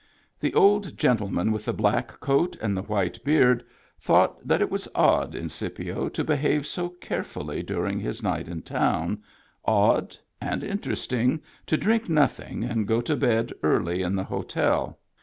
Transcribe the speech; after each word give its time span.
The 0.39 0.55
old 0.55 0.97
gentleman 0.97 1.51
with 1.51 1.65
the 1.65 1.73
black 1.73 2.19
coat 2.19 2.57
and 2.59 2.75
the 2.75 2.81
white 2.81 3.23
beard 3.23 3.63
thought 3.99 4.47
that 4.47 4.59
it 4.59 4.71
was 4.71 4.87
odd 4.95 5.35
in 5.35 5.47
Scipio 5.47 6.09
to 6.09 6.23
behave 6.23 6.65
so 6.65 6.89
carefully 6.89 7.61
during 7.61 7.99
his 7.99 8.23
night 8.23 8.47
in 8.47 8.63
town, 8.63 9.21
odd 9.63 10.17
and 10.41 10.63
interesting 10.63 11.39
to 11.67 11.77
drink 11.77 12.09
nothing 12.09 12.63
and 12.63 12.87
go 12.87 12.99
to 12.99 13.15
bed 13.15 13.53
early 13.61 14.01
in 14.01 14.15
the 14.15 14.23
hotel. 14.23 14.97